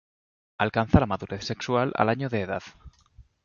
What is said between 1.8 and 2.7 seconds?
al año de edad.